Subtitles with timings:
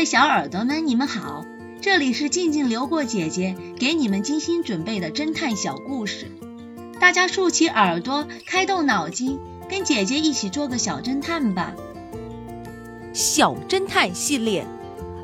[0.00, 1.44] 位小耳朵们，你们好，
[1.82, 6.26] 这里是静静流过姐姐给你们精心准备的侦探小故事，
[6.98, 11.74] 大家竖起耳朵，开动脑筋，跟姐姐一起做个小侦探吧。
[13.12, 14.66] 小侦探系列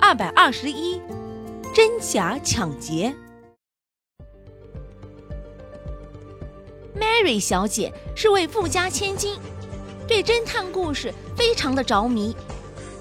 [0.00, 1.00] 二百二十一，
[1.74, 3.12] 真假抢劫。
[6.96, 9.34] Mary 小姐是位富家千金，
[10.06, 12.36] 对侦探故事非常的着迷，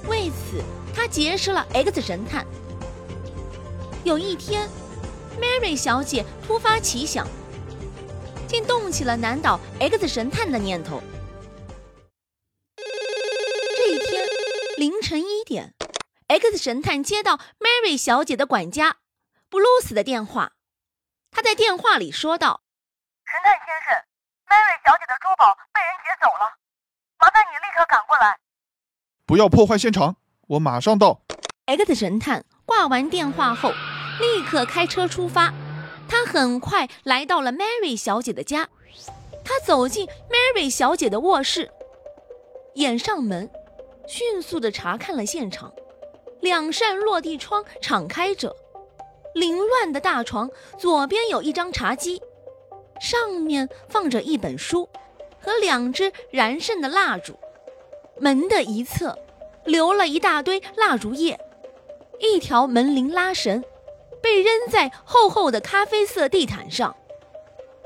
[0.09, 0.63] 为此。
[0.99, 2.45] 他结识了 X 神探。
[4.03, 4.67] 有一天
[5.39, 7.25] ，Mary 小姐突发奇想，
[8.49, 11.01] 竟动起了难倒 X 神探的念头。
[12.75, 14.27] 这一天
[14.75, 15.73] 凌晨一点
[16.27, 18.97] ，X 神探接到 Mary 小姐的管家
[19.47, 20.51] 布鲁斯的电话，
[21.31, 22.59] 他在电话里说道
[23.23, 24.03] ：“神探先生
[24.49, 26.57] ，Mary 小姐的珠宝被人劫走了，
[27.19, 28.37] 麻烦你立刻赶过来。”
[29.25, 30.17] 不要破坏现场。
[30.49, 31.21] 我马上到。
[31.65, 33.69] X 神探挂完电话后，
[34.19, 35.53] 立刻开车出发。
[36.07, 38.67] 他很快来到了 Mary 小姐的家。
[39.45, 41.69] 他走进 Mary 小姐的卧室，
[42.73, 43.47] 掩上门，
[44.07, 45.71] 迅速的查看了现场。
[46.41, 48.55] 两扇落地窗敞开着，
[49.35, 52.19] 凌乱的大床左边有一张茶几，
[52.99, 54.89] 上面放着一本书
[55.39, 57.37] 和两支燃盛的蜡烛。
[58.19, 59.15] 门的一侧。
[59.65, 61.39] 留了一大堆蜡烛叶，
[62.19, 63.63] 一条门铃拉绳
[64.21, 66.95] 被扔在厚厚的咖啡色地毯上。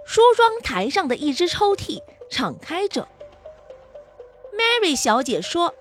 [0.05, 3.07] 梳妆台上的一只抽屉敞开着。
[4.53, 5.73] Mary 小姐说：“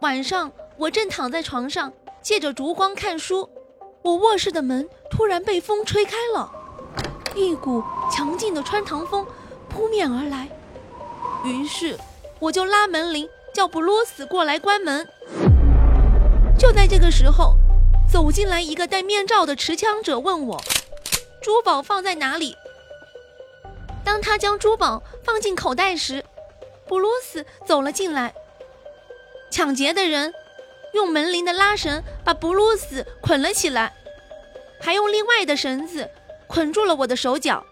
[0.00, 3.48] 晚上我正躺在床上，借着烛光看书，
[4.02, 6.50] 我卧室的门突然被风吹开了，
[7.34, 9.26] 一股强劲的穿堂风
[9.68, 10.48] 扑面而来，
[11.44, 11.98] 于是
[12.38, 15.08] 我就拉门铃。”叫布鲁斯过来关门。
[16.58, 17.56] 就在这个时候，
[18.10, 20.60] 走进来一个戴面罩的持枪者，问我
[21.42, 22.56] 珠宝放在哪里。
[24.04, 26.24] 当他将珠宝放进口袋时，
[26.86, 28.34] 布鲁斯走了进来。
[29.50, 30.32] 抢劫的人
[30.94, 33.92] 用门铃的拉绳把布鲁斯捆了起来，
[34.80, 36.08] 还用另外的绳子
[36.46, 37.64] 捆住了我的手脚。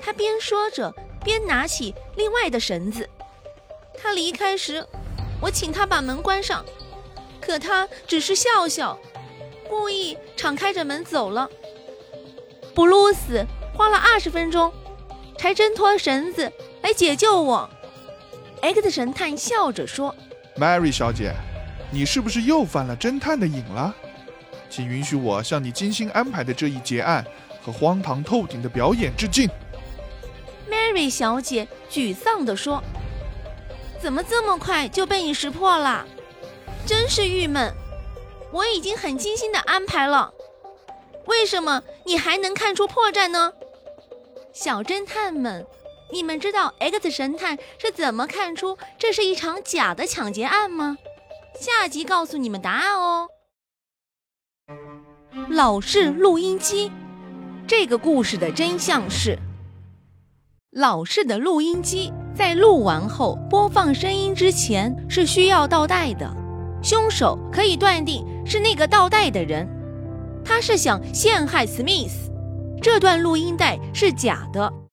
[0.00, 0.92] 他边说着，
[1.24, 3.08] 边拿起另外的绳子。
[3.98, 4.84] 他离开时，
[5.40, 6.64] 我请他把门关上，
[7.40, 8.98] 可他只是笑笑，
[9.68, 11.48] 故意敞开着门走了。
[12.74, 14.72] 布鲁斯花了二十分钟，
[15.38, 16.52] 才挣脱绳子
[16.82, 17.68] 来解救我。
[18.60, 20.14] X 神探笑着说
[20.56, 21.34] ：“Mary 小姐，
[21.90, 23.94] 你是不是又犯了侦探的瘾了？
[24.68, 27.24] 请允许我向你精心安排的这一劫案
[27.62, 29.48] 和荒唐透顶的表演致敬。
[30.70, 32.82] ”Mary 小姐沮丧地说。
[34.06, 36.06] 怎么这么快就被你识破了？
[36.86, 37.74] 真是郁闷！
[38.52, 40.32] 我已经很精心的安排了，
[41.24, 43.52] 为什么你还能看出破绽呢？
[44.52, 45.66] 小侦探们，
[46.12, 50.96] 你们知道 X 神探是怎么看出这是一场假的抢劫案吗？
[51.58, 53.26] 下集告诉你们答案哦。
[55.50, 56.92] 老式录音机，
[57.66, 59.36] 这个故事的真相是。
[60.70, 66.30] 老式的录音机在录完后播放声音之前是需要倒带的，
[66.82, 69.66] 凶手可以断定是那个倒带的人，
[70.44, 72.30] 他是想陷害 Smith。
[72.82, 74.70] 这段录音带是假的。